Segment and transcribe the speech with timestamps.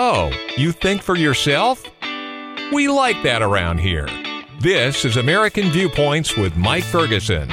[0.00, 1.84] Oh, you think for yourself?
[2.72, 4.08] We like that around here.
[4.60, 7.48] This is American Viewpoints with Mike Ferguson.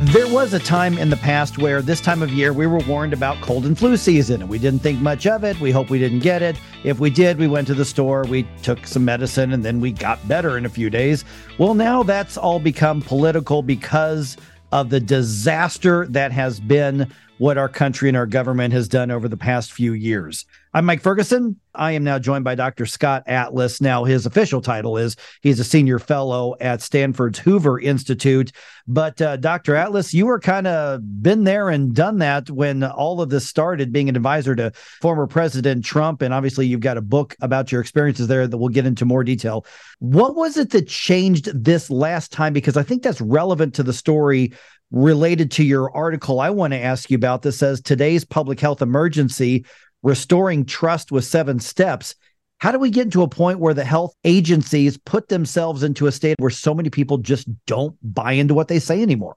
[0.00, 3.12] There was a time in the past where this time of year we were warned
[3.12, 5.60] about cold and flu season and we didn't think much of it.
[5.60, 6.56] We hope we didn't get it.
[6.82, 9.92] If we did, we went to the store, we took some medicine, and then we
[9.92, 11.26] got better in a few days.
[11.58, 14.38] Well, now that's all become political because
[14.72, 19.28] of the disaster that has been what our country and our government has done over
[19.28, 20.44] the past few years.
[20.76, 21.60] I'm Mike Ferguson.
[21.72, 22.84] I am now joined by Dr.
[22.84, 23.80] Scott Atlas.
[23.80, 28.50] Now, his official title is he's a senior fellow at Stanford's Hoover Institute.
[28.88, 29.76] But, uh, Dr.
[29.76, 33.92] Atlas, you were kind of been there and done that when all of this started,
[33.92, 36.22] being an advisor to former President Trump.
[36.22, 39.22] And obviously, you've got a book about your experiences there that we'll get into more
[39.22, 39.64] detail.
[40.00, 42.52] What was it that changed this last time?
[42.52, 44.52] Because I think that's relevant to the story
[44.90, 47.42] related to your article I want to ask you about.
[47.42, 49.66] This says today's public health emergency
[50.04, 52.14] restoring trust with seven steps.
[52.58, 56.12] How do we get into a point where the health agencies put themselves into a
[56.12, 59.34] state where so many people just don't buy into what they say anymore?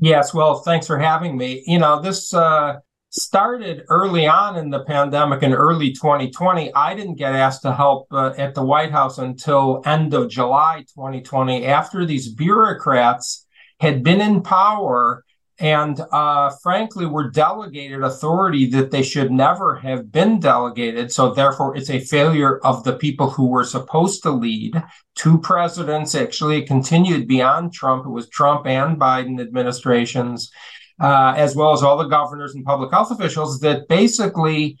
[0.00, 1.64] Yes, well, thanks for having me.
[1.66, 2.76] You know, this uh,
[3.10, 6.72] started early on in the pandemic in early 2020.
[6.74, 10.84] I didn't get asked to help uh, at the White House until end of July
[10.94, 13.46] 2020 after these bureaucrats
[13.80, 15.24] had been in power
[15.60, 21.12] and uh, frankly were delegated authority that they should never have been delegated.
[21.12, 24.82] So therefore, it's a failure of the people who were supposed to lead.
[25.14, 28.06] Two presidents actually continued beyond Trump.
[28.06, 30.50] It was Trump and Biden administrations,
[30.98, 34.78] uh, as well as all the governors and public health officials that basically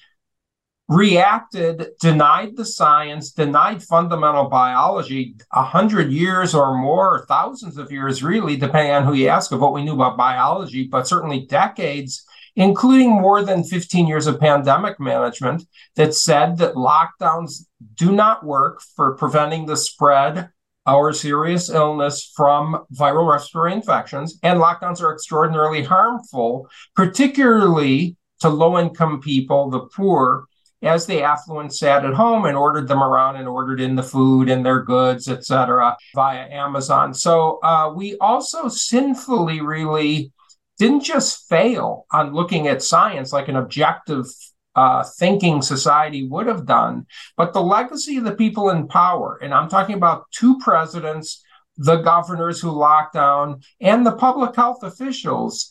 [0.90, 8.24] reacted, denied the science, denied fundamental biology a hundred years or more, thousands of years,
[8.24, 12.24] really, depending on who you ask of what we knew about biology, but certainly decades,
[12.56, 15.62] including more than 15 years of pandemic management
[15.94, 20.48] that said that lockdowns do not work for preventing the spread
[20.86, 24.40] or serious illness from viral respiratory infections.
[24.42, 30.46] And lockdowns are extraordinarily harmful, particularly to low income people, the poor,
[30.82, 34.48] as the affluent sat at home and ordered them around and ordered in the food
[34.48, 37.12] and their goods, etc., via Amazon.
[37.12, 40.32] So uh, we also sinfully really
[40.78, 44.26] didn't just fail on looking at science like an objective
[44.74, 49.52] uh, thinking society would have done, but the legacy of the people in power, and
[49.52, 51.42] I'm talking about two presidents,
[51.76, 55.70] the governors who locked down, and the public health officials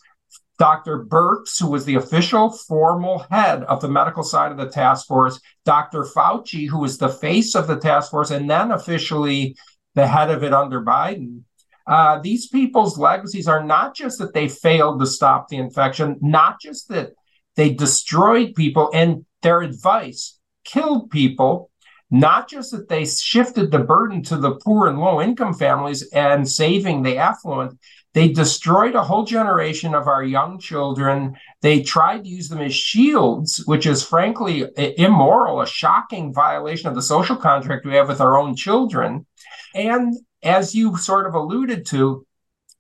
[0.60, 1.06] Dr.
[1.06, 5.40] Birx, who was the official formal head of the medical side of the task force,
[5.66, 6.04] Dr.
[6.04, 9.56] Fauci, who was the face of the task force, and then officially
[9.96, 11.44] the head of it under Biden.
[11.88, 16.60] Uh, these people's legacies are not just that they failed to stop the infection, not
[16.62, 17.14] just that
[17.56, 21.72] they destroyed people and their advice killed people,
[22.12, 26.50] not just that they shifted the burden to the poor and low income families and
[26.50, 27.78] saving the affluent,
[28.14, 31.36] they destroyed a whole generation of our young children.
[31.62, 34.66] They tried to use them as shields, which is frankly
[34.98, 39.28] immoral, a shocking violation of the social contract we have with our own children.
[39.76, 42.26] And as you sort of alluded to,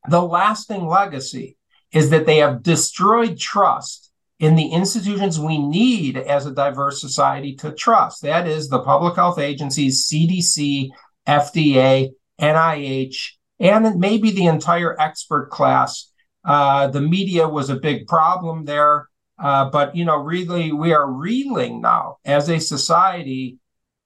[0.09, 1.57] the lasting legacy
[1.91, 4.08] is that they have destroyed trust
[4.39, 8.21] in the institutions we need as a diverse society to trust.
[8.21, 10.89] That is the public health agencies, CDC,
[11.27, 13.15] FDA, NIH,
[13.59, 16.11] and maybe the entire expert class.
[16.45, 19.09] Uh, the media was a big problem there.
[19.37, 23.57] Uh, but, you know, really, we are reeling now as a society,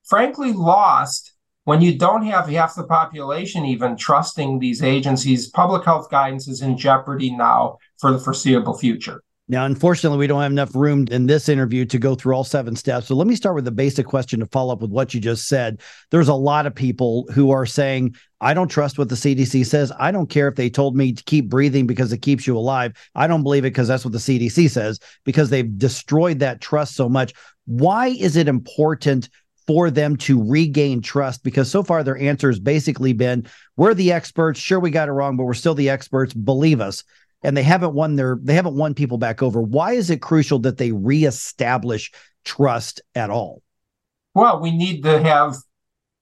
[0.03, 1.33] frankly, lost
[1.63, 5.49] when you don't have half the population even trusting these agencies.
[5.49, 9.23] Public health guidance is in jeopardy now for the foreseeable future.
[9.53, 12.75] Now, unfortunately, we don't have enough room in this interview to go through all seven
[12.75, 13.05] steps.
[13.05, 15.47] So let me start with the basic question to follow up with what you just
[15.47, 15.79] said.
[16.09, 19.91] There's a lot of people who are saying, I don't trust what the CDC says.
[19.99, 22.93] I don't care if they told me to keep breathing because it keeps you alive.
[23.13, 26.95] I don't believe it because that's what the CDC says, because they've destroyed that trust
[26.95, 27.31] so much.
[27.65, 29.29] Why is it important
[29.67, 31.43] for them to regain trust?
[31.43, 33.45] Because so far their answer has basically been,
[33.77, 34.59] we're the experts.
[34.59, 36.33] Sure, we got it wrong, but we're still the experts.
[36.33, 37.03] Believe us
[37.43, 39.61] and they haven't won their they haven't won people back over.
[39.61, 42.11] Why is it crucial that they reestablish
[42.45, 43.61] trust at all?
[44.33, 45.57] Well, we need to have,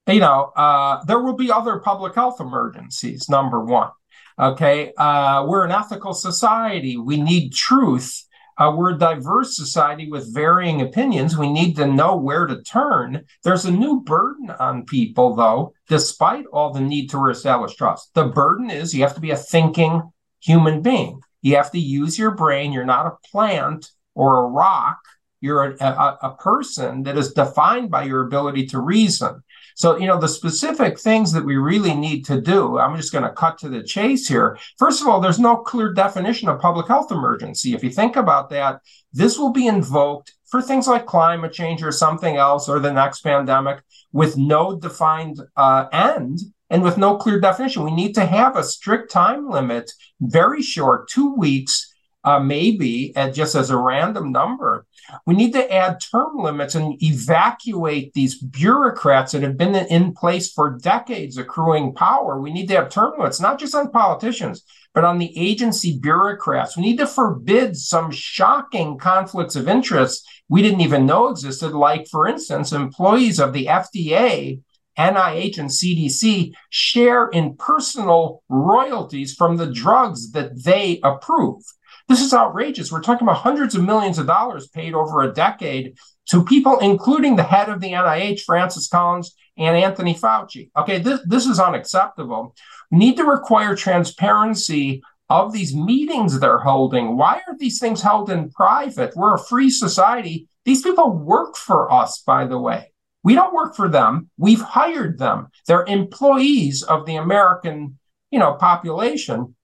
[0.06, 3.28] you know, uh, there will be other public health emergencies.
[3.28, 3.90] Number one,
[4.38, 6.96] okay, uh, we're an ethical society.
[6.98, 8.26] We need truth.
[8.58, 11.38] Uh, we're a diverse society with varying opinions.
[11.38, 13.24] We need to know where to turn.
[13.42, 18.12] There's a new burden on people, though, despite all the need to reestablish trust.
[18.12, 20.11] The burden is you have to be a thinking,
[20.42, 21.20] human being.
[21.40, 22.72] You have to use your brain.
[22.72, 24.98] You're not a plant or a rock
[25.42, 29.42] you're a, a, a person that is defined by your ability to reason.
[29.74, 33.24] So, you know, the specific things that we really need to do, I'm just going
[33.24, 34.56] to cut to the chase here.
[34.78, 37.74] First of all, there's no clear definition of public health emergency.
[37.74, 38.80] If you think about that,
[39.12, 43.22] this will be invoked for things like climate change or something else or the next
[43.22, 46.38] pandemic with no defined uh, end
[46.72, 47.84] and with no clear definition.
[47.84, 53.34] We need to have a strict time limit, very short, two weeks, uh, maybe, at
[53.34, 54.86] just as a random number.
[55.26, 60.50] We need to add term limits and evacuate these bureaucrats that have been in place
[60.50, 62.40] for decades, accruing power.
[62.40, 64.64] We need to have term limits, not just on politicians,
[64.94, 66.76] but on the agency bureaucrats.
[66.76, 72.06] We need to forbid some shocking conflicts of interest we didn't even know existed, like,
[72.08, 74.60] for instance, employees of the FDA,
[74.98, 81.62] NIH, and CDC share in personal royalties from the drugs that they approve.
[82.08, 82.90] This is outrageous.
[82.90, 85.96] We're talking about hundreds of millions of dollars paid over a decade
[86.26, 90.70] to people, including the head of the NIH, Francis Collins, and Anthony Fauci.
[90.76, 92.54] Okay, this, this is unacceptable.
[92.90, 97.16] We need to require transparency of these meetings they're holding.
[97.16, 99.16] Why are these things held in private?
[99.16, 100.48] We're a free society.
[100.64, 102.91] These people work for us, by the way.
[103.24, 104.30] We don't work for them.
[104.36, 105.48] We've hired them.
[105.66, 107.98] They're employees of the American,
[108.30, 109.54] you know, population.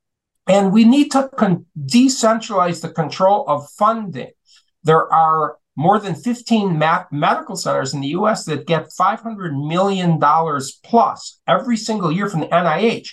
[0.47, 4.31] And we need to con- decentralize the control of funding.
[4.85, 10.19] There are more than 15 ma- medical centers in the US that get $500 million
[10.85, 13.11] plus every single year from the NIH.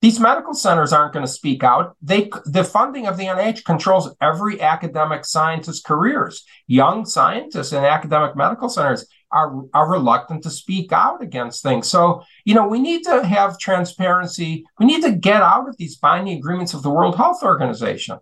[0.00, 1.96] These medical centers aren't going to speak out.
[2.02, 6.44] They, the funding of the NIH controls every academic scientist's careers.
[6.66, 11.88] Young scientists in academic medical centers are, are reluctant to speak out against things.
[11.88, 14.64] So, you know, we need to have transparency.
[14.78, 18.18] We need to get out of these binding agreements of the World Health Organization.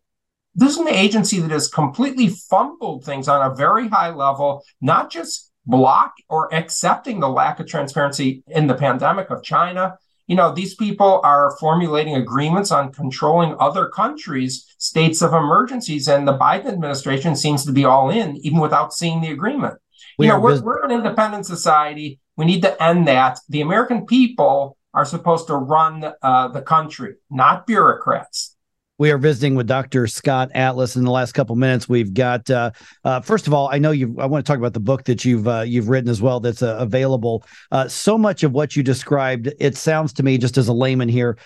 [0.54, 5.10] This is an agency that has completely fumbled things on a very high level, not
[5.10, 10.52] just block or accepting the lack of transparency in the pandemic of China, you know,
[10.52, 16.66] these people are formulating agreements on controlling other countries' states of emergencies, and the Biden
[16.66, 19.74] administration seems to be all in, even without seeing the agreement.
[20.18, 22.20] We you know, we're, we're an independent society.
[22.36, 23.38] We need to end that.
[23.48, 28.56] The American people are supposed to run uh, the country, not bureaucrats.
[28.98, 30.06] We are visiting with Dr.
[30.06, 31.88] Scott Atlas in the last couple minutes.
[31.88, 32.70] We've got uh,
[33.02, 34.14] uh, first of all, I know you.
[34.20, 36.38] I want to talk about the book that you've uh, you've written as well.
[36.38, 37.42] That's uh, available.
[37.72, 41.08] Uh, so much of what you described, it sounds to me, just as a layman
[41.08, 41.36] here,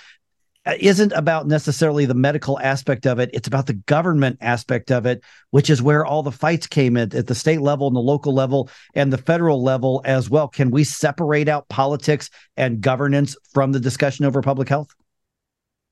[0.80, 3.30] isn't about necessarily the medical aspect of it.
[3.32, 7.14] It's about the government aspect of it, which is where all the fights came at,
[7.14, 10.48] at the state level and the local level and the federal level as well.
[10.48, 14.94] Can we separate out politics and governance from the discussion over public health?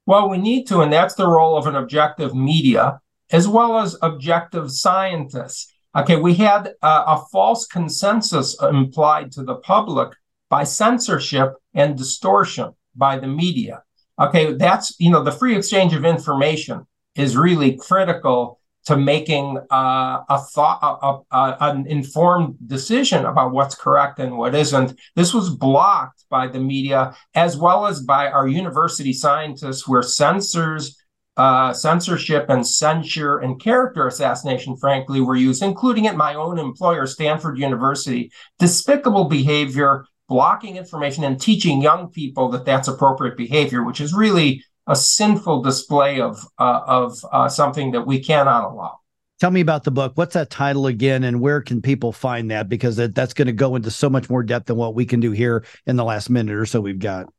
[0.07, 3.01] Well, we need to, and that's the role of an objective media
[3.31, 5.73] as well as objective scientists.
[5.97, 10.13] Okay, we had uh, a false consensus implied to the public
[10.51, 13.83] by censorship and distortion by the media.
[14.19, 20.21] Okay, that's, you know, the free exchange of information is really critical to making uh,
[20.29, 24.99] a thought, a, a, an informed decision about what's correct and what isn't.
[25.17, 30.97] This was blocked by the media as well as by our university scientists, where censors,
[31.37, 37.07] uh, censorship and censure and character assassination, frankly, were used, including at my own employer,
[37.07, 38.31] Stanford University.
[38.59, 44.65] Despicable behavior, blocking information, and teaching young people that that's appropriate behavior, which is really
[44.89, 48.99] a sinful display of uh, of uh, something that we cannot allow.
[49.39, 50.11] Tell me about the book.
[50.17, 52.69] What's that title again, and where can people find that?
[52.69, 55.21] Because that, that's going to go into so much more depth than what we can
[55.21, 57.33] do here in the last minute or so we've got.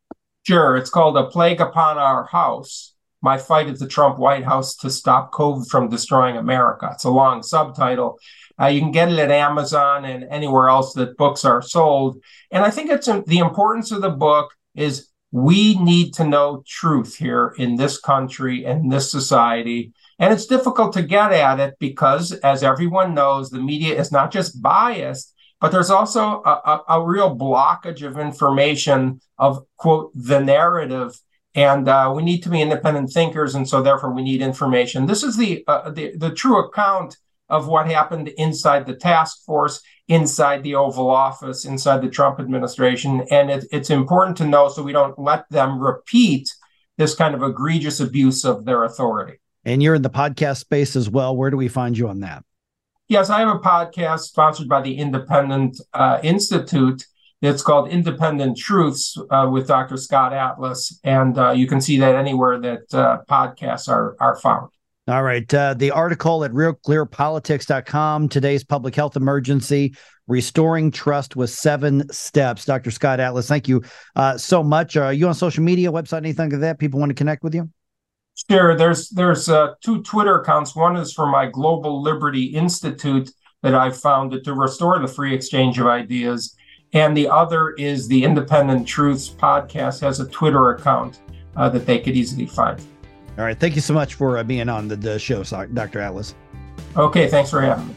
[0.44, 2.95] Sure, it's called "A Plague Upon Our House."
[3.26, 6.92] My fight at the Trump White House to stop COVID from destroying America.
[6.94, 8.20] It's a long subtitle.
[8.62, 12.22] Uh, you can get it at Amazon and anywhere else that books are sold.
[12.52, 17.16] And I think it's the importance of the book is we need to know truth
[17.16, 19.92] here in this country and this society.
[20.20, 24.30] And it's difficult to get at it because, as everyone knows, the media is not
[24.32, 30.40] just biased, but there's also a, a, a real blockage of information of, quote, the
[30.40, 31.20] narrative.
[31.56, 33.56] And uh, we need to be independent thinkers.
[33.56, 35.06] And so, therefore, we need information.
[35.06, 39.82] This is the, uh, the, the true account of what happened inside the task force,
[40.08, 43.26] inside the Oval Office, inside the Trump administration.
[43.32, 46.54] And it, it's important to know so we don't let them repeat
[46.98, 49.40] this kind of egregious abuse of their authority.
[49.64, 51.36] And you're in the podcast space as well.
[51.36, 52.44] Where do we find you on that?
[53.08, 57.06] Yes, I have a podcast sponsored by the Independent uh, Institute.
[57.42, 59.98] It's called Independent Truths uh, with Dr.
[59.98, 61.00] Scott Atlas.
[61.04, 64.70] And uh, you can see that anywhere that uh, podcasts are, are found.
[65.08, 65.52] All right.
[65.54, 69.96] Uh, the article at realclearpolitics.com, today's public health emergency,
[70.28, 72.66] restoring trust with seven steps.
[72.66, 72.90] Dr.
[72.90, 73.84] Scott Atlas, thank you
[74.16, 74.98] uh, so much.
[74.98, 76.80] Are you on social media, website, anything like that?
[76.80, 77.70] People want to connect with you?
[78.50, 78.76] Sure.
[78.76, 80.76] There's there's uh, two Twitter accounts.
[80.76, 85.80] One is for my Global Liberty Institute that I founded to restore the free exchange
[85.80, 86.56] of ideas,
[86.96, 91.20] and the other is the Independent Truths podcast has a Twitter account
[91.58, 92.82] uh, that they could easily find.
[93.38, 93.60] All right.
[93.60, 96.00] Thank you so much for uh, being on the, the show, Dr.
[96.00, 96.34] Atlas.
[96.96, 97.28] Okay.
[97.28, 97.96] Thanks for having me.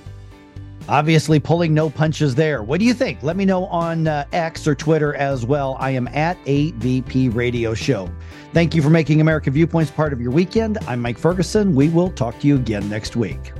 [0.88, 2.62] Obviously, pulling no punches there.
[2.62, 3.22] What do you think?
[3.22, 5.76] Let me know on uh, X or Twitter as well.
[5.78, 8.10] I am at AVP Radio Show.
[8.54, 10.78] Thank you for making American Viewpoints part of your weekend.
[10.88, 11.74] I'm Mike Ferguson.
[11.74, 13.52] We will talk to you again next week.